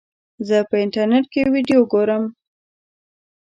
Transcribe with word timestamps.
زه 0.47 0.57
په 0.69 0.75
انټرنیټ 0.83 1.25
کې 1.33 1.41
ویډیو 1.53 1.79
ګورم. 1.91 2.23